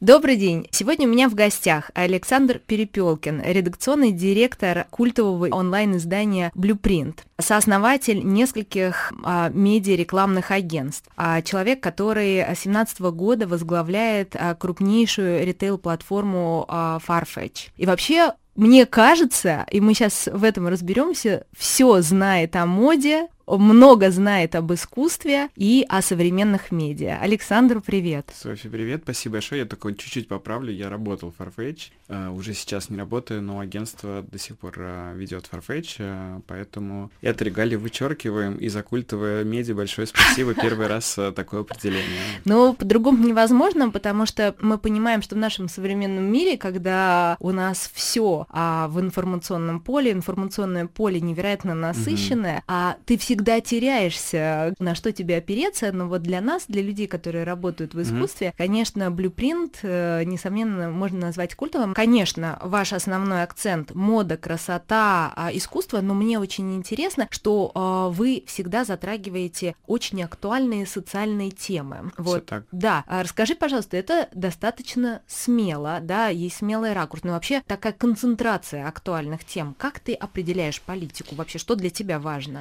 [0.00, 0.66] Добрый день.
[0.70, 9.50] Сегодня у меня в гостях Александр Перепелкин, редакционный директор культового онлайн-издания Blueprint, сооснователь нескольких а,
[9.50, 17.68] медиа-рекламных агентств, а, человек, который с 2017 года возглавляет а, крупнейшую ритейл-платформу а, Farfetch.
[17.76, 23.28] И вообще мне кажется, и мы сейчас в этом разберемся, все знает о моде,
[23.58, 27.18] много знает об искусстве и о современных медиа.
[27.20, 28.30] Александр, привет.
[28.34, 29.62] Софи, привет, спасибо большое.
[29.62, 30.72] Я только чуть-чуть поправлю.
[30.72, 35.16] Я работал в Farfetch, uh, уже сейчас не работаю, но агентство до сих пор uh,
[35.16, 40.54] ведет Farfetch, uh, поэтому это регалии вычеркиваем и за культовое медиа большое спасибо.
[40.54, 42.20] Первый раз такое определение.
[42.44, 47.90] Ну, по-другому невозможно, потому что мы понимаем, что в нашем современном мире, когда у нас
[47.92, 54.94] все а, в информационном поле, информационное поле невероятно насыщенное, а ты всегда всегда теряешься, на
[54.94, 58.54] что тебе опереться, но вот для нас, для людей, которые работают в искусстве, mm-hmm.
[58.58, 61.94] конечно, Blueprint, э, несомненно, можно назвать культовым.
[61.94, 68.44] Конечно, ваш основной акцент— мода, красота, а, искусство, но мне очень интересно, что а, вы
[68.46, 72.12] всегда затрагиваете очень актуальные социальные темы.
[72.18, 72.64] Вот, так.
[72.72, 73.04] да.
[73.06, 79.46] А расскажи, пожалуйста, это достаточно смело, да, есть смелый ракурс, но вообще такая концентрация актуальных
[79.46, 79.74] тем.
[79.78, 81.58] Как ты определяешь политику вообще?
[81.58, 82.60] Что для тебя важно?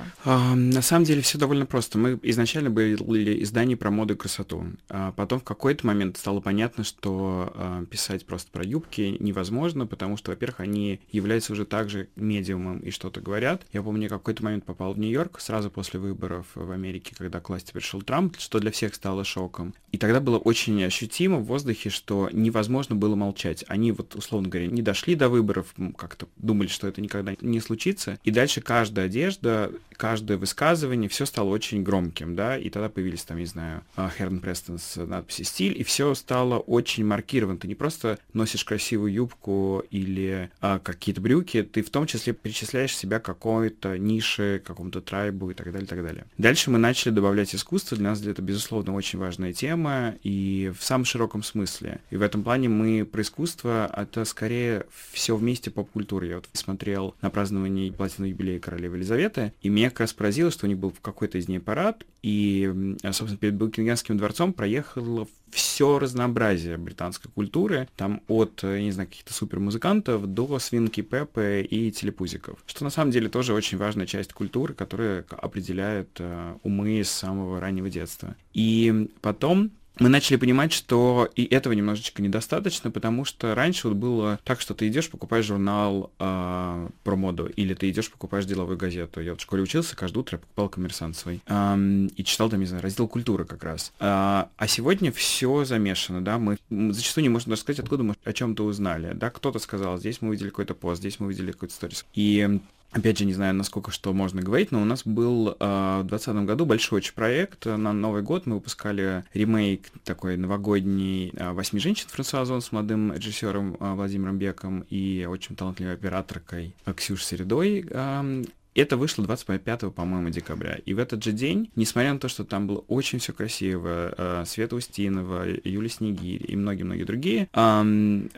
[0.59, 1.97] На самом деле все довольно просто.
[1.97, 4.65] Мы изначально были издание про моду и красоту.
[4.89, 10.17] А потом в какой-то момент стало понятно, что э, писать просто про юбки невозможно, потому
[10.17, 13.65] что, во-первых, они являются уже также медиумом и что-то говорят.
[13.71, 17.49] Я помню, я какой-то момент попал в Нью-Йорк сразу после выборов в Америке, когда к
[17.49, 19.73] власти пришел Трамп, что для всех стало шоком.
[19.91, 23.63] И тогда было очень ощутимо в воздухе, что невозможно было молчать.
[23.67, 28.19] Они вот, условно говоря, не дошли до выборов, как-то думали, что это никогда не случится.
[28.23, 33.37] И дальше каждая одежда, каждое высказывание, все стало очень громким, да, и тогда появились там,
[33.37, 33.83] не знаю,
[34.17, 37.59] Херн Престон с надписью «Стиль», и все стало очень маркировано.
[37.59, 42.95] Ты не просто носишь красивую юбку или а, какие-то брюки, ты в том числе причисляешь
[42.95, 46.25] себя к какой-то нише, какому-то трайбу и так далее, и так далее.
[46.39, 51.05] Дальше мы начали добавлять искусство, для нас это, безусловно, очень важная тема, и в самом
[51.05, 51.99] широком смысле.
[52.09, 56.27] И в этом плане мы про искусство, это скорее все вместе поп-культуры.
[56.27, 60.65] Я вот смотрел на празднование платинового юбилея королевы Елизаветы, и меня как раз поразило, что
[60.65, 66.77] у них был какой-то из ней парад, и, собственно, перед Букингемским дворцом проехало все разнообразие
[66.77, 72.83] британской культуры, там от, я не знаю, каких-то супермузыкантов до свинки Пеппы и телепузиков, что
[72.83, 77.89] на самом деле тоже очень важная часть культуры, которая определяет э, умы с самого раннего
[77.89, 78.35] детства.
[78.53, 84.39] И потом мы начали понимать, что и этого немножечко недостаточно, потому что раньше вот было
[84.43, 89.21] так, что ты идешь, покупаешь журнал э, про моду, или ты идешь, покупаешь деловую газету.
[89.21, 91.41] Я вот в школе учился, каждое утро я покупал коммерсант свой.
[91.47, 91.77] Э,
[92.15, 93.91] и читал там, не знаю, раздел культуры как раз.
[93.99, 98.33] Э, а сегодня все замешано, да, мы зачастую не можем даже сказать, откуда мы о
[98.33, 99.13] чем-то узнали.
[99.13, 102.05] Да, кто-то сказал, здесь мы увидели какой-то пост, здесь мы увидели какой-то сторис.
[102.13, 102.59] И
[102.91, 106.47] Опять же, не знаю, насколько что можно говорить, но у нас был э, в 2020
[106.47, 107.65] году большой очень проект.
[107.65, 113.77] На Новый год мы выпускали ремейк такой новогодний э, «Восьми женщин» Франсуа с молодым режиссером
[113.79, 117.85] э, Владимиром Беком и очень талантливой операторкой Ксюшей Середой.
[117.89, 118.43] Э,
[118.75, 120.79] это вышло 25, по-моему, декабря.
[120.85, 124.43] И в этот же день, несмотря на то, что там было очень все красиво, э,
[124.45, 127.49] Света Устинова, Юлия Снегирь и многие-многие другие,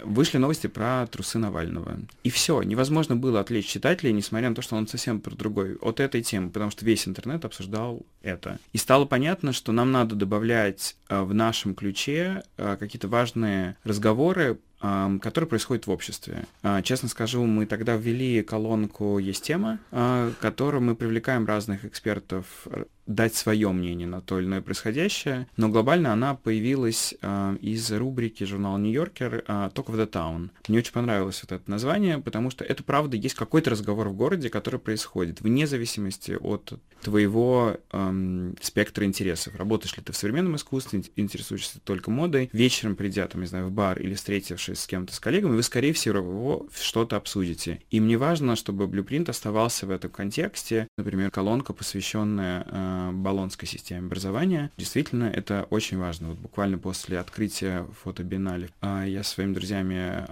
[0.04, 2.00] вышли новости про трусы Навального.
[2.24, 6.00] И все, невозможно было отвлечь читателей, несмотря на то, что он совсем про другой, от
[6.00, 8.60] этой темы, потому что весь интернет обсуждал это.
[8.74, 14.60] И стало понятно, что нам надо добавлять э, в нашем ключе э, какие-то важные разговоры
[14.82, 16.46] который происходит в обществе.
[16.64, 22.68] А, честно скажу, мы тогда ввели колонку «Есть тема», а, которую мы привлекаем разных экспертов
[23.16, 28.44] дать свое мнение на то или иное происходящее, но глобально она появилась э, из рубрики
[28.44, 30.50] журнала «Нью-Йоркер» э, «Talk of the Town».
[30.68, 34.50] Мне очень понравилось вот это название, потому что это, правда, есть какой-то разговор в городе,
[34.50, 39.56] который происходит, вне зависимости от твоего эм, спектра интересов.
[39.56, 43.72] Работаешь ли ты в современном искусстве, интересуешься только модой, вечером придя, там, не знаю, в
[43.72, 47.82] бар или встретившись с кем-то, с коллегами, вы, скорее всего, что-то обсудите.
[47.90, 50.88] И мне важно, чтобы Blueprint оставался в этом контексте.
[50.98, 54.72] Например, колонка, посвященная э, Болонской системе образования.
[54.78, 56.30] Действительно, это очень важно.
[56.30, 60.26] Вот буквально после открытия фотобиеннале а, я со своими друзьями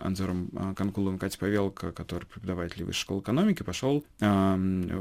[0.00, 4.04] Анзором а, Конкуловым, Катей Павелко, который преподаватель высшей школы экономики, пошел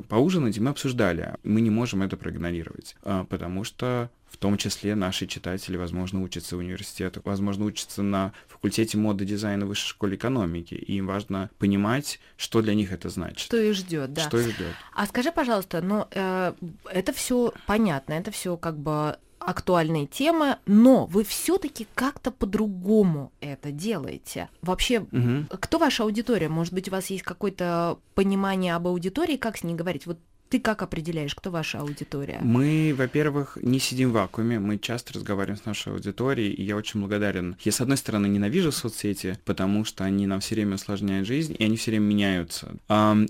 [0.07, 1.35] поужинать, и мы обсуждали.
[1.44, 6.55] Мы не можем это проигнорировать, а, потому что в том числе наши читатели, возможно, учатся
[6.55, 12.19] в университетах, возможно, учатся на факультете моды дизайна высшей школы экономики, и им важно понимать,
[12.37, 13.39] что для них это значит.
[13.39, 14.21] Что их ждет, да.
[14.21, 14.73] Что их ждет.
[14.93, 16.53] А скажи, пожалуйста, ну, э,
[16.91, 23.71] это все понятно, это все как бы актуальные темы, но вы все-таки как-то по-другому это
[23.71, 24.49] делаете.
[24.61, 25.45] Вообще, угу.
[25.59, 26.49] кто ваша аудитория?
[26.49, 30.05] Может быть, у вас есть какое-то понимание об аудитории, как с ней говорить?
[30.05, 32.39] Вот ты как определяешь, кто ваша аудитория?
[32.41, 36.99] Мы, во-первых, не сидим в вакууме, мы часто разговариваем с нашей аудиторией, и я очень
[36.99, 37.55] благодарен.
[37.61, 41.63] Я, с одной стороны, ненавижу соцсети, потому что они нам все время усложняют жизнь, и
[41.63, 42.75] они все время меняются.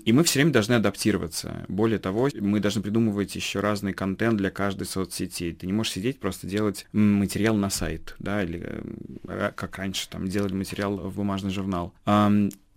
[0.04, 1.66] И мы все время должны адаптироваться.
[1.68, 5.52] Более того, мы должны придумывать еще разный контент для каждой соцсети.
[5.52, 8.82] Ты не можешь сидеть, просто делать материал на сайт, да, или
[9.24, 11.92] э, как раньше, там, делали материал в бумажный журнал.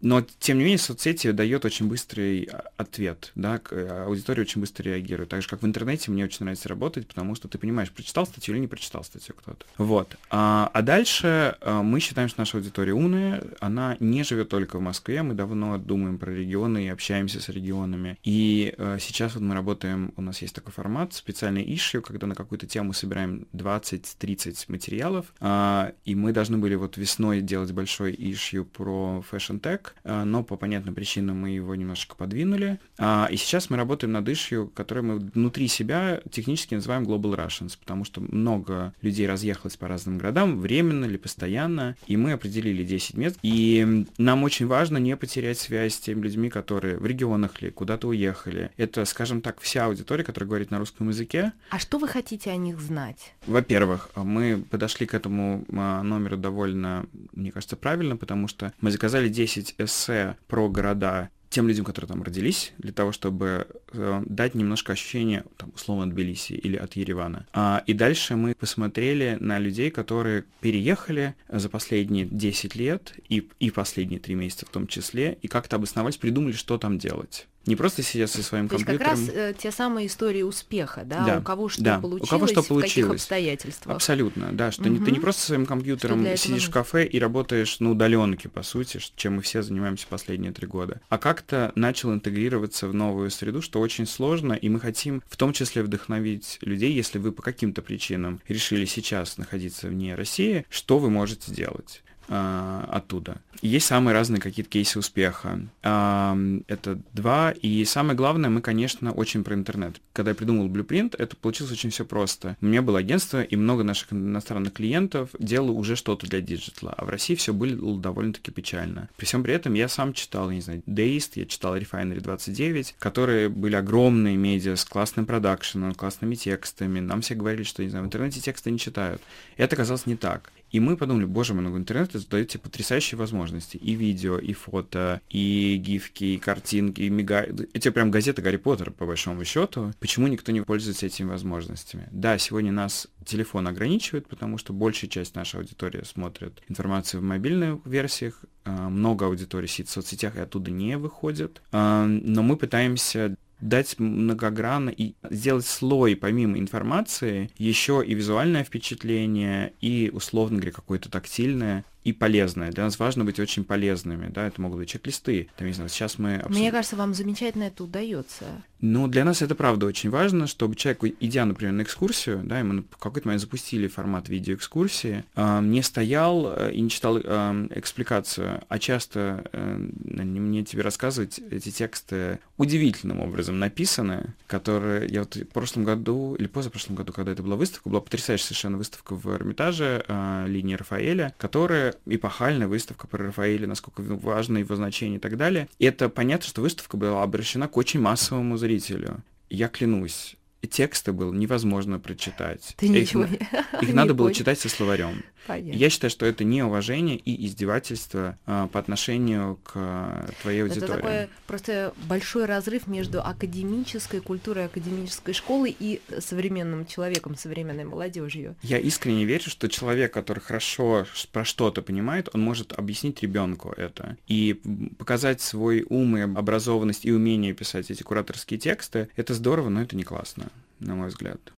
[0.03, 4.83] Но, тем не менее, соцсети дает очень быстрый а, ответ, да, э, аудитория очень быстро
[4.83, 5.29] реагирует.
[5.29, 8.53] Так же, как в интернете, мне очень нравится работать, потому что ты понимаешь, прочитал статью
[8.53, 9.65] или не прочитал статью кто-то.
[9.77, 10.17] Вот.
[10.29, 14.81] А, а дальше а, мы считаем, что наша аудитория умная, она не живет только в
[14.81, 18.17] Москве, мы давно думаем про регионы и общаемся с регионами.
[18.25, 22.35] И а, сейчас вот мы работаем, у нас есть такой формат, специальный issue, когда на
[22.35, 28.65] какую-то тему собираем 20-30 материалов, а, и мы должны были вот весной делать большой issue
[28.65, 32.79] про а, но по понятным причинам мы его немножко подвинули.
[32.97, 37.77] А, и сейчас мы работаем над ишью, который мы внутри себя технически называем Global Russians,
[37.79, 43.15] потому что много людей разъехалось по разным городам, временно или постоянно, и мы определили 10
[43.15, 43.37] мест.
[43.41, 48.07] И нам очень важно не потерять связь с теми людьми, которые в регионах ли, куда-то
[48.07, 48.71] уехали.
[48.77, 51.53] Это, скажем так, вся аудитория, которая говорит на русском языке.
[51.69, 53.33] А что вы хотите о них знать?
[53.47, 59.29] Во-первых, мы подошли к этому а, номеру довольно, мне кажется, правильно, потому что мы заказали
[59.29, 64.93] 10 эссе про города тем людям, которые там родились, для того, чтобы э, дать немножко
[64.93, 67.45] ощущение, там, условно, от Тбилиси или от Еревана.
[67.53, 73.69] А, и дальше мы посмотрели на людей, которые переехали за последние 10 лет и, и
[73.69, 77.47] последние 3 месяца в том числе, и как-то обосновались, придумали, что там делать.
[77.65, 79.17] Не просто сидят со своим То компьютером.
[79.17, 81.25] Есть как раз э, те самые истории успеха, да?
[81.25, 81.99] да у кого что да.
[81.99, 82.91] получилось, у кого что получилось.
[82.91, 83.95] в каких обстоятельствах.
[83.95, 84.89] Абсолютно, да, что угу.
[84.89, 88.63] не, ты не просто со своим компьютером сидишь в кафе и работаешь на удаленке, по
[88.63, 93.61] сути, чем мы все занимаемся последние три года, а как-то начал интегрироваться в новую среду,
[93.61, 97.81] что очень сложно, и мы хотим в том числе вдохновить людей, если вы по каким-то
[97.81, 103.37] причинам решили сейчас находиться вне России, что вы можете сделать э, оттуда.
[103.61, 105.59] Есть самые разные какие-то кейсы успеха.
[105.83, 107.51] Э, это два.
[107.51, 110.01] И самое главное, мы, конечно, очень про интернет.
[110.11, 112.57] Когда я придумал Blueprint, это получилось очень все просто.
[112.61, 116.93] У меня было агентство, и много наших иностранных клиентов делало уже что-то для диджитала.
[116.97, 119.09] А в России все было довольно-таки печально.
[119.17, 122.95] При всем при этом я сам читал, я не знаю, Deist, я читал Refinery 29,
[122.99, 126.99] которые были огромные медиа с классным продакшеном, классными текстами.
[126.99, 129.21] Нам все говорили, что, не знаю, в интернете тексты не читают.
[129.57, 130.51] Это оказалось не так.
[130.73, 133.77] И мы подумали, боже мой, ну интернет дает тебе потрясающие возможности.
[133.77, 137.47] И видео, и фото, и гифки, и картинки, и мега...
[137.73, 139.93] Это прям газета Гарри Поттера, по большому счету.
[139.99, 142.07] Почему никто не пользуется этими возможностями?
[142.11, 147.85] Да, сегодня нас телефон ограничивает, потому что большая часть нашей аудитории смотрит информацию в мобильных
[147.85, 151.61] версиях, а, много аудитории сидит в соцсетях и оттуда не выходит.
[151.71, 159.73] А, но мы пытаемся дать многогранно и сделать слой помимо информации еще и визуальное впечатление,
[159.79, 162.71] и, условно говоря, какое-то тактильное, и полезное.
[162.71, 165.49] Для нас важно быть очень полезными, да, это могут быть чек-листы.
[165.57, 166.35] Там, не знаю, сейчас мы...
[166.35, 166.59] Абсолютно...
[166.59, 168.45] Мне кажется, вам замечательно это удается.
[168.85, 172.63] Ну, для нас это правда очень важно, чтобы человек, идя, например, на экскурсию, да, и
[172.63, 177.67] мы в какой-то момент запустили формат видеоэкскурсии, э, не стоял э, и не читал э,
[177.75, 185.37] экспликацию, а часто э, мне тебе рассказывать эти тексты удивительным образом написаны, которые я вот
[185.37, 189.33] в прошлом году или позапрошлом году, когда это была выставка, была потрясающая совершенно выставка в
[189.33, 195.37] Эрмитаже э, линии Рафаэля, которая эпохальная выставка про Рафаэля, насколько важно его значение и так
[195.37, 195.67] далее.
[195.79, 199.23] И это понятно, что выставка была обращена к очень массовому зрителю.
[199.49, 200.35] Я клянусь,
[200.67, 202.73] тексты было невозможно прочитать.
[202.77, 203.41] Ты ничего их,
[203.81, 205.23] их надо было читать со словарем.
[205.47, 205.77] Понятно.
[205.77, 210.85] Я считаю, что это неуважение и издевательство а, по отношению к а, твоей аудитории.
[210.85, 218.55] Это такой просто большой разрыв между академической культурой, академической школой и современным человеком, современной молодежью.
[218.61, 224.17] Я искренне верю, что человек, который хорошо про что-то понимает, он может объяснить ребенку это
[224.27, 224.61] и
[224.97, 229.09] показать свой ум и образованность и умение писать эти кураторские тексты.
[229.17, 231.53] Это здорово, но это не классно на мой взгляд.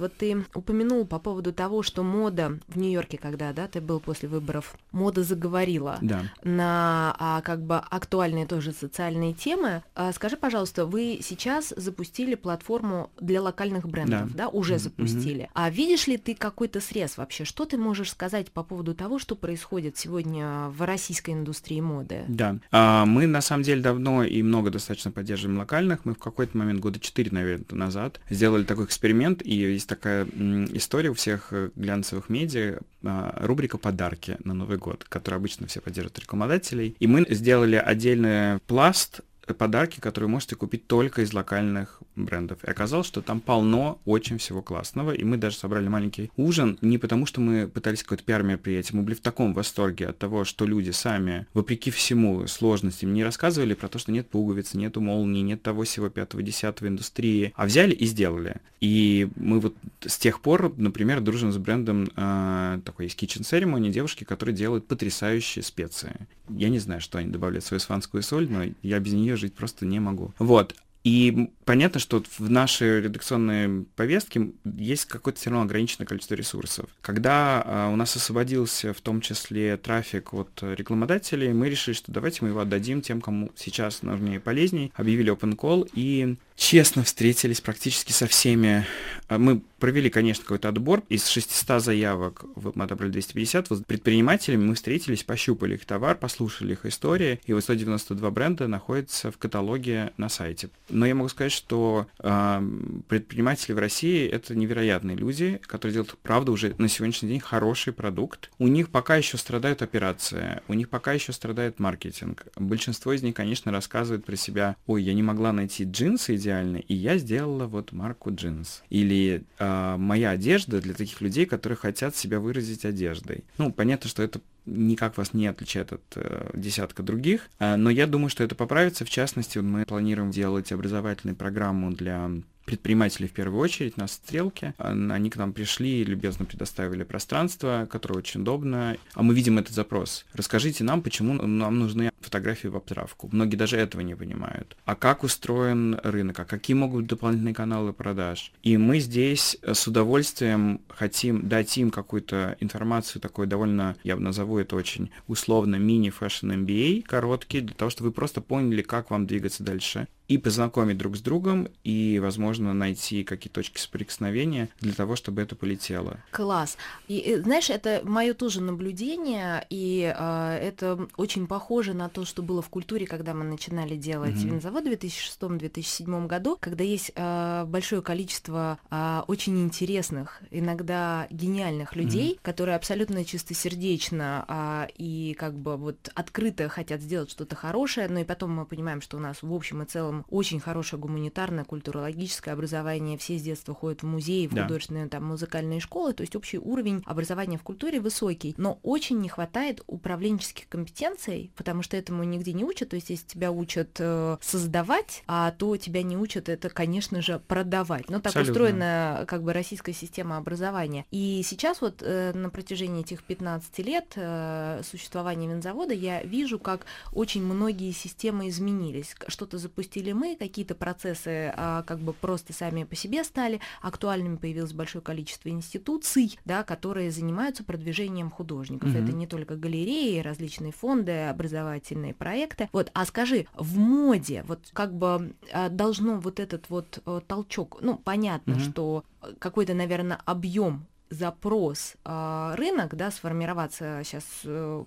[0.00, 4.28] Вот ты упомянул по поводу того, что мода в Нью-Йорке, когда да, ты был после
[4.28, 6.22] выборов, мода заговорила да.
[6.42, 9.82] на а, как бы актуальные тоже социальные темы.
[9.94, 14.78] А, скажи, пожалуйста, вы сейчас запустили платформу для локальных брендов, да, да уже mm-hmm.
[14.78, 15.50] запустили.
[15.52, 17.44] А видишь ли ты какой-то срез вообще?
[17.44, 22.24] Что ты можешь сказать по поводу того, что происходит сегодня в российской индустрии моды?
[22.26, 26.06] Да, а, мы на самом деле давно и много достаточно поддерживаем локальных.
[26.06, 30.24] Мы в какой-то момент года четыре, наверное, назад сделали такой эксперимент и есть такая
[30.72, 35.80] история у всех э, глянцевых медиа, а, рубрика «Подарки» на Новый год, которую обычно все
[35.80, 36.96] поддерживают рекламодателей.
[37.00, 39.20] И мы сделали отдельный пласт
[39.54, 42.62] подарки, которые можете купить только из локальных брендов.
[42.64, 46.98] И оказалось, что там полно очень всего классного, и мы даже собрали маленький ужин, не
[46.98, 50.90] потому что мы пытались какое-то пиар-мероприятие, мы были в таком восторге от того, что люди
[50.90, 55.84] сами, вопреки всему сложностям, не рассказывали про то, что нет пуговиц, нету молнии, нет того
[55.84, 58.56] всего пятого, десятого индустрии, а взяли и сделали.
[58.80, 63.90] И мы вот с тех пор, например, дружим с брендом, э, такой есть Kitchen Ceremony,
[63.90, 66.26] девушки, которые делают потрясающие специи.
[66.48, 69.86] Я не знаю, что они добавляют свою испанскую соль, но я без нее жить просто
[69.86, 70.32] не могу.
[70.38, 70.74] Вот.
[71.02, 76.90] И понятно, что в нашей редакционной повестке есть какое-то все равно ограниченное количество ресурсов.
[77.00, 82.40] Когда а, у нас освободился в том числе трафик от рекламодателей, мы решили, что давайте
[82.42, 84.92] мы его отдадим тем, кому сейчас нужнее и полезней.
[84.94, 88.84] Объявили open call и честно встретились практически со всеми.
[89.28, 91.02] А, мы провели, конечно, какой-то отбор.
[91.08, 93.70] Из 600 заявок мы отобрали 250.
[93.70, 97.40] Вот предпринимателями мы встретились, пощупали их товар, послушали их истории.
[97.46, 100.68] И вот 192 бренда находятся в каталоге на сайте.
[100.90, 102.62] Но я могу сказать, что э,
[103.08, 108.50] предприниматели в России— это невероятные люди, которые делают, правда, уже на сегодняшний день хороший продукт.
[108.58, 112.46] У них пока еще страдают операции, у них пока еще страдает маркетинг.
[112.56, 116.94] Большинство из них, конечно, рассказывают про себя, ой, я не могла найти джинсы идеальный, и
[116.94, 118.82] я сделала вот марку джинс.
[118.90, 123.44] Или э, моя одежда для таких людей, которые хотят себя выразить одеждой.
[123.58, 128.06] Ну, понятно, что это никак вас не отличает от э, десятка других, э, но я
[128.06, 129.04] думаю, что это поправится.
[129.04, 132.30] В частности, мы планируем делать образовательную программу для
[132.70, 134.74] предприниматели в первую очередь на Стрелке.
[134.78, 138.96] Они к нам пришли и любезно предоставили пространство, которое очень удобно.
[139.14, 140.24] А мы видим этот запрос.
[140.34, 143.28] Расскажите нам, почему нам нужны фотографии в обтравку.
[143.32, 144.76] Многие даже этого не понимают.
[144.84, 146.38] А как устроен рынок?
[146.38, 148.52] А какие могут быть дополнительные каналы продаж?
[148.62, 154.58] И мы здесь с удовольствием хотим дать им какую-то информацию, такой довольно, я бы назову
[154.58, 159.26] это очень условно, мини- fashion MBA, короткий, для того, чтобы вы просто поняли, как вам
[159.26, 165.16] двигаться дальше и познакомить друг с другом, и, возможно, найти какие точки соприкосновения для того,
[165.16, 166.18] чтобы это полетело.
[166.30, 166.78] Класс.
[167.08, 172.62] И, знаешь, это мое тоже наблюдение, и э, это очень похоже на то, что было
[172.62, 174.50] в культуре, когда мы начинали делать mm-hmm.
[174.50, 182.34] винзавод в 2006-2007 году, когда есть э, большое количество э, очень интересных, иногда гениальных людей,
[182.34, 182.42] mm-hmm.
[182.42, 188.24] которые абсолютно чистосердечно э, и как бы вот открыто хотят сделать что-то хорошее, но и
[188.24, 193.18] потом мы понимаем, что у нас в общем и целом очень хорошее гуманитарное, культурологическое образование,
[193.18, 194.62] все с детства ходят в музеи, в да.
[194.62, 199.28] художественные там музыкальные школы, то есть общий уровень образования в культуре высокий, но очень не
[199.28, 204.36] хватает управленческих компетенций, потому что этому нигде не учат, то есть если тебя учат э,
[204.40, 208.08] создавать, а то тебя не учат это, конечно же, продавать.
[208.08, 208.52] Но так Абсолютно.
[208.52, 211.06] устроена как бы российская система образования.
[211.10, 216.86] И сейчас вот э, на протяжении этих 15 лет э, существования винзавода я вижу, как
[217.12, 219.14] очень многие системы изменились.
[219.28, 224.36] Что-то запустили запустили мы, какие-то процессы а, как бы просто сами по себе стали актуальными,
[224.36, 228.90] появилось большое количество институций, да, которые занимаются продвижением художников.
[228.90, 229.04] Mm-hmm.
[229.04, 232.68] Это не только галереи, различные фонды, образовательные проекты.
[232.72, 237.78] Вот, а скажи, в моде вот как бы а, должно вот этот вот а, толчок,
[237.80, 238.70] ну, понятно, mm-hmm.
[238.70, 239.04] что
[239.38, 244.84] какой-то, наверное, объем запрос э, рынок, да, сформироваться сейчас э,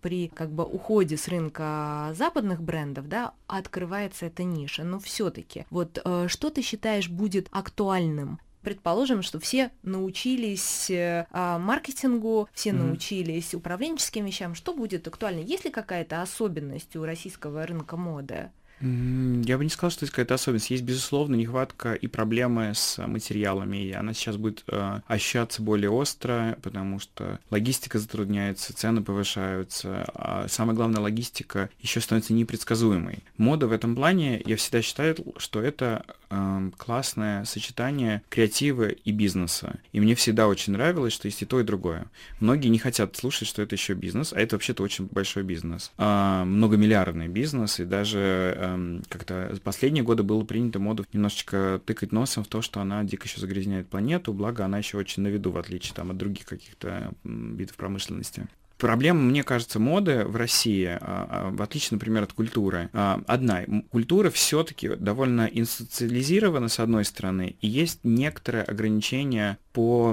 [0.00, 4.84] при как бы уходе с рынка западных брендов, да, открывается эта ниша.
[4.84, 12.48] Но все-таки, вот э, что ты считаешь будет актуальным предположим, что все научились э, маркетингу,
[12.52, 12.74] все mm-hmm.
[12.74, 15.40] научились управленческим вещам, что будет актуально?
[15.40, 18.50] Есть ли какая-то особенность у российского рынка моды?
[18.80, 20.70] Я бы не сказал, что есть какая-то особенность.
[20.70, 26.56] Есть, безусловно, нехватка и проблемы с материалами, и она сейчас будет э, ощущаться более остро,
[26.62, 33.24] потому что логистика затрудняется, цены повышаются, а самое главное, логистика еще становится непредсказуемой.
[33.36, 39.78] Мода в этом плане, я всегда считаю, что это э, классное сочетание креатива и бизнеса.
[39.92, 42.06] И мне всегда очень нравилось, что есть и то, и другое.
[42.40, 45.92] Многие не хотят слушать, что это еще бизнес, а это вообще-то очень большой бизнес.
[45.98, 52.44] Э, многомиллиардный бизнес, и даже э, как-то последние годы было принято моду немножечко тыкать носом
[52.44, 55.58] в то, что она дико еще загрязняет планету, благо она еще очень на виду, в
[55.58, 58.46] отличие там, от других каких-то видов промышленности.
[58.78, 63.64] Проблема, мне кажется, моды в России, а, а, в отличие, например, от культуры, а, одна.
[63.90, 70.12] Культура все-таки довольно институциализирована, с одной стороны, и есть некоторые ограничения по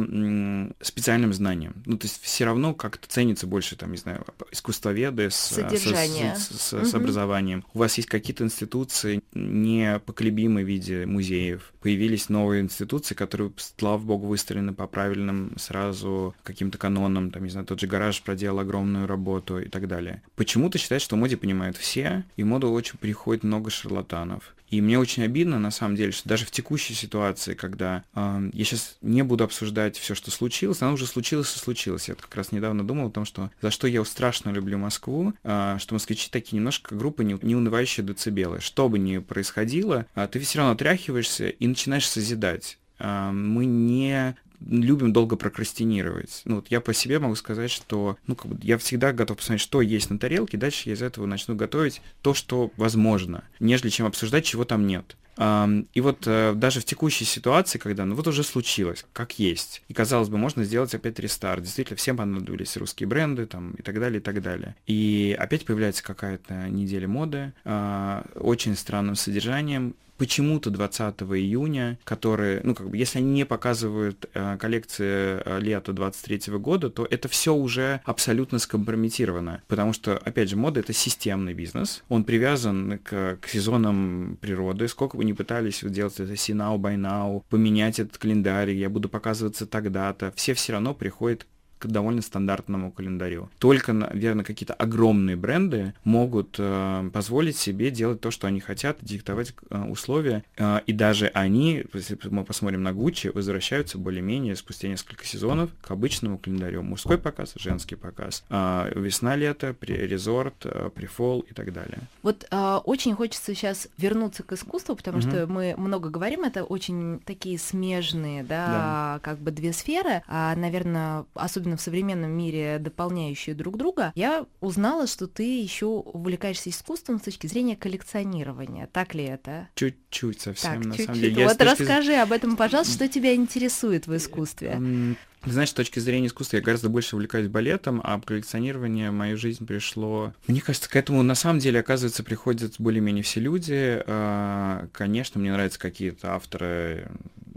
[0.80, 1.74] специальным знаниям.
[1.88, 6.62] Ну, то есть все равно как-то ценится больше, там, не знаю, искусствоведы с, с, с,
[6.62, 6.86] с, угу.
[6.86, 7.66] с образованием.
[7.74, 11.74] У вас есть какие-то институции непоколебимые в виде музеев.
[11.82, 17.32] Появились новые институции, которые, слава богу, выстроены по правильным сразу каким-то канонам.
[17.32, 20.22] Там, не знаю, тот же гараж проделал огромную работу и так далее.
[20.36, 24.56] Почему-то считают, что моде понимают все, и моду очень приходит много шарлатанов.
[24.76, 28.66] И мне очень обидно, на самом деле, что даже в текущей ситуации, когда э, я
[28.66, 32.10] сейчас не буду обсуждать все, что случилось, оно уже случилось и случилось.
[32.10, 35.78] Я как раз недавно думал о том, что за что я страшно люблю Москву, э,
[35.80, 38.60] что москвичи такие немножко группы не, не унывающие децибелы.
[38.60, 44.38] Что бы ни происходило, э, ты все равно отряхиваешься и начинаешь созидать мы не
[44.70, 46.42] любим долго прокрастинировать.
[46.46, 49.62] Ну, вот я по себе могу сказать, что ну, как бы я всегда готов посмотреть,
[49.62, 54.06] что есть на тарелке, дальше я из этого начну готовить то, что возможно, нежели чем
[54.06, 55.16] обсуждать, чего там нет.
[55.38, 59.94] И вот э, даже в текущей ситуации, когда, ну вот уже случилось, как есть, и
[59.94, 64.20] казалось бы, можно сделать опять рестарт, действительно, всем понадобились русские бренды там и так далее,
[64.20, 64.78] и так далее.
[64.88, 72.76] И опять появляется какая-то неделя моды, а, очень странным содержанием, почему-то 20 июня, которые, ну,
[72.76, 77.54] как бы, если они не показывают э, коллекции э, лета 23 года, то это все
[77.54, 83.48] уже абсолютно скомпрометировано, потому что, опять же, мода— это системный бизнес, он привязан к, к
[83.48, 88.72] сезонам природы, сколько бы ни пытались делать это see now, by now, поменять этот календарь,
[88.72, 91.46] я буду показываться тогда-то, все все равно приходят
[91.92, 93.50] довольно стандартному календарю.
[93.60, 99.54] Только, наверное, какие-то огромные бренды могут э, позволить себе делать то, что они хотят, диктовать
[99.70, 100.44] э, условия.
[100.58, 105.92] Э, и даже они, если мы посмотрим на Гуччи, возвращаются более-менее спустя несколько сезонов к
[105.92, 106.84] обычному календарю.
[106.84, 112.00] Мужской показ, женский показ, э, весна-лето, резорт, э, прифол и так далее.
[112.24, 115.28] Вот э, очень хочется сейчас вернуться к искусству, потому угу.
[115.28, 119.20] что мы много говорим, это очень такие смежные, да, да.
[119.22, 120.24] как бы две сферы.
[120.28, 126.70] А, наверное, особенно в современном мире дополняющие друг друга, я узнала, что ты еще увлекаешься
[126.70, 128.88] искусством с точки зрения коллекционирования.
[128.92, 129.70] Так ли это?
[129.76, 131.06] Чуть-чуть совсем, так, на чуть-чуть.
[131.06, 131.48] самом деле.
[131.48, 135.16] Вот расскажи об этом, пожалуйста, что тебя интересует в искусстве.
[135.46, 139.66] Знаешь, с точки зрения искусства я гораздо больше увлекаюсь балетом, а коллекционирование в мою жизнь
[139.66, 140.34] пришло...
[140.48, 144.04] Мне кажется, к этому на самом деле, оказывается, приходят более-менее все люди.
[144.08, 147.12] А, конечно, мне нравятся какие-то авторы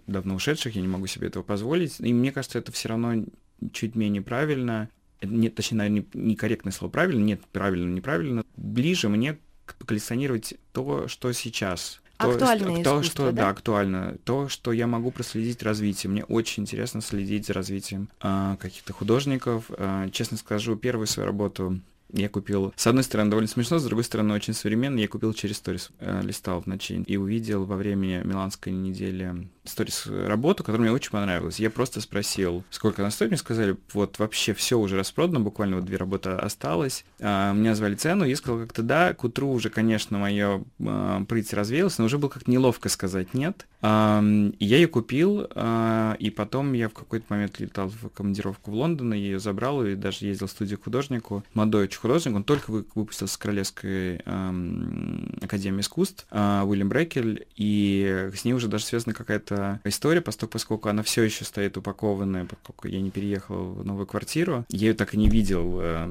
[0.06, 1.96] давно ушедших, я не могу себе этого позволить.
[2.00, 3.24] И мне кажется, это все равно
[3.72, 4.88] чуть менее правильно,
[5.22, 9.38] нет, точнее, наверное, некорректное слово правильно, нет, правильно, неправильно, ближе мне
[9.86, 12.00] коллекционировать то, что сейчас.
[12.16, 13.32] Актуальное то, что, да?
[13.32, 14.16] да, актуально.
[14.24, 16.10] То, что я могу проследить развитие.
[16.10, 19.66] Мне очень интересно следить за развитием э, каких-то художников.
[19.70, 21.80] Э, честно скажу, первую свою работу
[22.12, 24.98] я купил, с одной стороны, довольно смешно, с другой стороны, очень современно.
[24.98, 30.06] Я купил через сторис, э, листал в ночи и увидел во время Миланской недели сторис
[30.06, 31.60] работу, которая мне очень понравилась.
[31.60, 33.30] Я просто спросил, сколько она стоит.
[33.30, 37.04] Мне сказали, вот вообще все уже распродано, буквально вот две работы осталось.
[37.20, 39.14] А, мне назвали цену, я сказал как-то да.
[39.14, 43.66] К утру уже, конечно, мое а, прыть развеялось, но уже было как-то неловко сказать нет.
[43.80, 44.22] А,
[44.58, 49.14] я ее купил, а, и потом я в какой-то момент летал в командировку в Лондон,
[49.14, 51.44] и ее забрал, и даже ездил в студию художнику.
[51.54, 58.30] Молодой очень художник, он только выпустился с Королевской эм, Академии искусств, э, Уильям Брекель, и
[58.34, 63.00] с ней уже даже связана какая-то история, поскольку, она все еще стоит упакованная, поскольку я
[63.00, 64.64] не переехал в новую квартиру.
[64.68, 66.06] Я ее так и не видел э,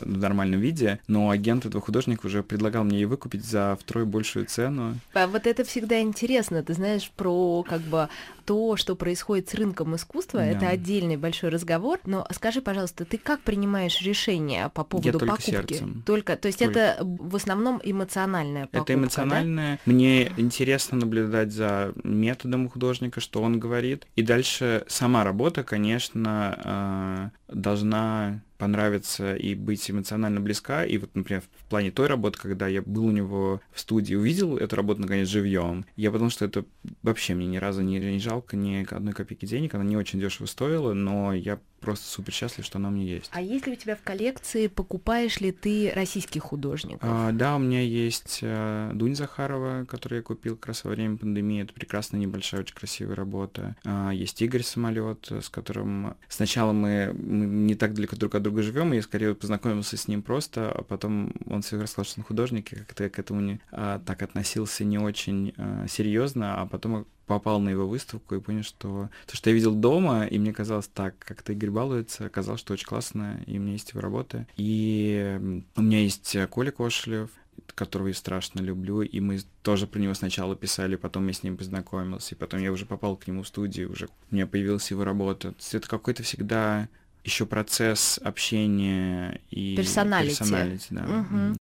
[0.00, 4.46] в нормальном виде, но агент этого художника уже предлагал мне ее выкупить за втрое большую
[4.46, 4.98] цену.
[5.14, 8.08] А вот это всегда интересно, ты знаешь, про как бы
[8.50, 10.46] то, что происходит с рынком искусства, да.
[10.46, 12.00] это отдельный большой разговор.
[12.04, 15.50] Но скажи, пожалуйста, ты как принимаешь решение по поводу Я только покупки?
[15.52, 16.02] Сердцем.
[16.04, 16.80] Только, то есть только.
[16.80, 18.92] это в основном эмоциональная покупка.
[18.92, 19.76] Это эмоциональная.
[19.76, 19.92] Да?
[19.92, 24.08] Мне интересно наблюдать за методом художника, что он говорит.
[24.16, 30.84] И дальше сама работа, конечно, э, должна понравиться и быть эмоционально близка.
[30.84, 34.56] И вот, например, в плане той работы, когда я был у него в студии, увидел
[34.56, 36.64] эту работу, наконец, живьем, я подумал, что это
[37.02, 40.46] вообще мне ни разу не, не жалко ни одной копейки денег, она не очень дешево
[40.46, 43.30] стоила, но я просто супер счастлив, что она у меня есть.
[43.32, 47.00] А есть ли у тебя в коллекции, покупаешь ли ты российских художников?
[47.02, 51.16] А, да, у меня есть а, Дунь Захарова, которую я купил как раз во время
[51.16, 51.62] пандемии.
[51.62, 53.76] Это прекрасная, небольшая, очень красивая работа.
[53.84, 58.62] А, есть Игорь Самолет, с которым сначала мы, мы не так далеко друг от друга
[58.62, 62.24] живем, и я скорее познакомился с ним просто, а потом он все рассказал, что он
[62.24, 66.66] художник, и как-то я к этому не а, так относился не очень а, серьезно, а
[66.66, 70.52] потом попал на его выставку и понял, что то, что я видел дома, и мне
[70.52, 74.48] казалось так, как-то Игорь балуется, оказалось, что очень классно, и у меня есть его работа.
[74.56, 75.38] И
[75.76, 77.30] у меня есть Коля Кошелев,
[77.76, 81.56] которого я страшно люблю, и мы тоже про него сначала писали, потом я с ним
[81.56, 85.04] познакомился, и потом я уже попал к нему в студию, уже у меня появилась его
[85.04, 85.54] работа.
[85.72, 86.88] Это какой-то всегда
[87.22, 90.38] еще процесс общения и персоналити.
[90.38, 91.04] персоналити да.
[91.04, 91.56] Угу.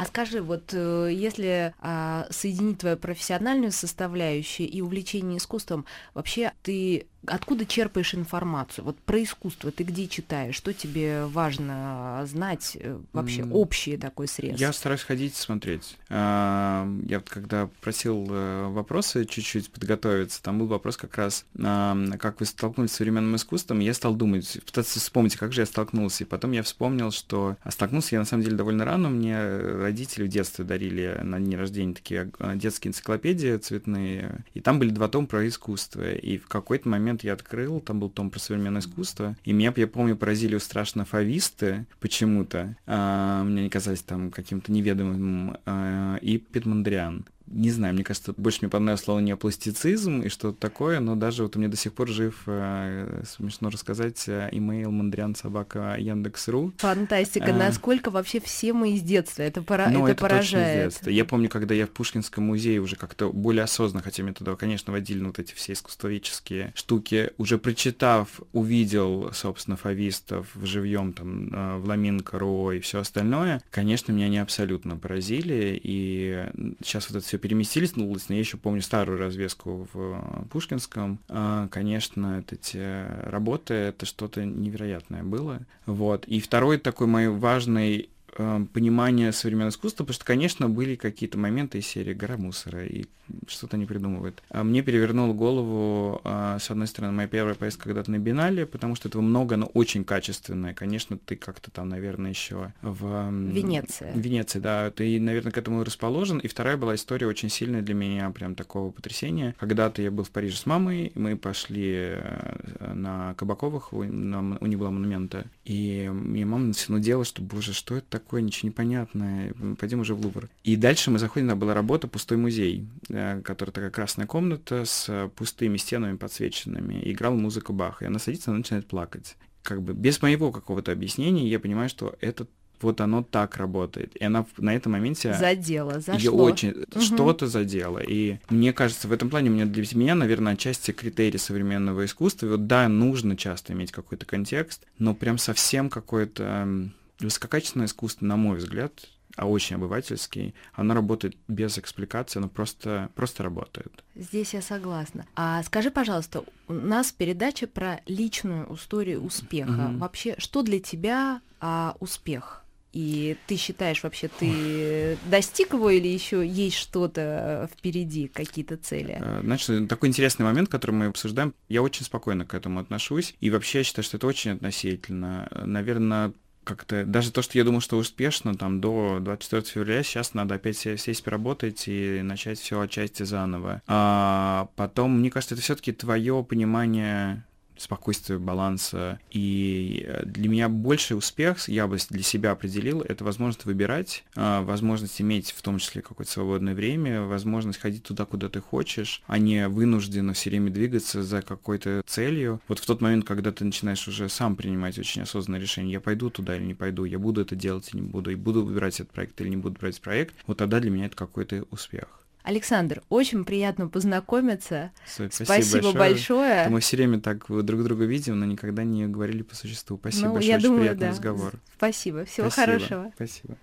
[0.00, 5.84] А скажи, вот э, если а, соединить твою профессиональную составляющую и увлечение искусством,
[6.14, 8.84] вообще ты откуда черпаешь информацию?
[8.84, 10.54] Вот про искусство ты где читаешь?
[10.54, 12.76] Что тебе важно знать?
[12.80, 14.58] Э, вообще общий такой срез?
[14.58, 15.96] Я стараюсь ходить смотреть.
[16.08, 22.40] А, я вот когда просил э, вопросы чуть-чуть подготовиться, там был вопрос как раз, как
[22.40, 26.24] вы столкнулись с современным искусством, я стал думать, пытаться вспомнить, как же я столкнулся.
[26.24, 29.10] И потом я вспомнил, что а столкнулся я на самом деле довольно рано.
[29.10, 34.44] Мне родители в детстве дарили на день рождения такие а, детские энциклопедии цветные.
[34.54, 36.12] И там были два тома про искусство.
[36.12, 39.86] И в какой-то момент я открыл, там был том про современное искусство, и меня, я
[39.86, 42.76] помню, поразили страшно фависты почему-то.
[42.86, 48.60] А, мне они казались там каким-то неведомым, а, и Питмандриан не знаю, мне кажется, больше
[48.62, 52.08] мне понравилось слово неопластицизм и что-то такое, но даже вот у меня до сих пор
[52.08, 56.72] жив, э, смешно рассказать, э, имейл мандриан собака Яндекс.ру.
[56.78, 60.50] Фантастика, а, насколько вообще все мы из детства, это, пора, ну, это, это поражает.
[60.50, 61.10] Точно из детства.
[61.10, 64.92] Я помню, когда я в Пушкинском музее уже как-то более осознанно, хотя мне туда, конечно,
[64.92, 71.78] водили вот эти все искусствоведческие штуки, уже прочитав, увидел, собственно, фавистов в живьем, там, э,
[71.78, 76.46] Вламинко, Ро и все остальное, конечно, меня не абсолютно поразили, и
[76.80, 80.44] сейчас вот это все переместились на улицу, но я еще помню старую развеску в э,
[80.50, 81.18] Пушкинском.
[81.28, 85.60] А, конечно, эти работы, это что-то невероятное было.
[85.86, 86.24] Вот.
[86.26, 91.78] И второй такой мой важный э, понимание современного искусства, потому что, конечно, были какие-то моменты
[91.78, 93.04] из серии «Гора мусора», и
[93.46, 94.42] что-то не придумывают.
[94.50, 98.94] А мне перевернул голову, а, с одной стороны, моя первая поездка когда-то на Бинале, потому
[98.94, 100.74] что этого много, но очень качественное.
[100.74, 103.30] Конечно, ты как-то там, наверное, еще в...
[103.30, 104.12] Венеция.
[104.14, 104.90] Венеция, да.
[104.90, 106.38] Ты, наверное, к этому расположен.
[106.38, 109.54] И вторая была история очень сильная для меня, прям такого потрясения.
[109.58, 114.66] Когда-то я был в Париже с мамой, мы пошли э, на Кабаковых, у, на, у
[114.66, 120.00] них была монумента, и мне мама дело, что, боже, что это такое, ничего непонятное, пойдем
[120.00, 120.48] уже в Лувр.
[120.64, 125.06] И дальше мы заходим, там была работа «Пустой музей», Э, которая такая красная комната с
[125.08, 129.36] э, пустыми стенами подсвеченными, и играл музыку Баха, и она садится, она начинает плакать.
[129.62, 132.46] Как бы без моего какого-то объяснения я понимаю, что это
[132.82, 134.16] вот оно так работает.
[134.16, 135.34] И она на этом моменте...
[135.34, 136.18] Задела, зашло.
[136.18, 136.70] Ее очень...
[136.70, 137.00] Угу.
[137.00, 137.98] Что-то задело.
[137.98, 142.46] И мне кажется, в этом плане мне, для меня, наверное, отчасти критерий современного искусства.
[142.46, 146.90] вот да, нужно часто иметь какой-то контекст, но прям совсем какое-то
[147.20, 148.92] высококачественное искусство, на мой взгляд,
[149.36, 154.04] а очень обывательский, оно работает без экспликации, оно просто, просто работает.
[154.14, 155.26] Здесь я согласна.
[155.36, 159.90] А скажи, пожалуйста, у нас передача про личную историю успеха.
[159.90, 159.98] Угу.
[159.98, 162.64] Вообще, что для тебя а, успех?
[162.92, 169.18] И ты считаешь вообще, ты достиг его или еще есть что-то впереди, какие-то цели?
[169.20, 171.54] Э, значит, такой интересный момент, который мы обсуждаем.
[171.68, 173.34] Я очень спокойно к этому отношусь.
[173.40, 175.48] И вообще я считаю, что это очень относительно.
[175.64, 176.32] Наверное,
[176.64, 180.76] как-то даже то, что я думал, что успешно, там до 24 февраля, сейчас надо опять
[180.76, 183.82] сесть поработать и начать все отчасти заново.
[183.86, 187.44] А потом, мне кажется, это все-таки твое понимание
[187.80, 189.20] спокойствия, баланса.
[189.30, 194.62] И э, для меня больший успех, я бы для себя определил, это возможность выбирать, а,
[194.62, 199.38] возможность иметь в том числе какое-то свободное время, возможность ходить туда, куда ты хочешь, а
[199.38, 202.60] не вынужденно все время двигаться за какой-то целью.
[202.68, 206.30] Вот в тот момент, когда ты начинаешь уже сам принимать очень осознанное решение, я пойду
[206.30, 209.12] туда или не пойду, я буду это делать или не буду, и буду выбирать этот
[209.12, 212.19] проект или не буду брать проект, вот тогда для меня это какой-то успех.
[212.50, 214.90] Александр, очень приятно познакомиться.
[215.06, 215.94] Спасибо, Спасибо большое.
[215.94, 216.68] большое.
[216.68, 219.96] Мы все время так друг друга видим, но никогда не говорили по существу.
[219.98, 221.10] Спасибо ну, большое, я очень думаю, приятный да.
[221.12, 221.52] разговор.
[221.76, 222.72] Спасибо, всего Спасибо.
[222.72, 223.12] хорошего.
[223.14, 223.56] Спасибо.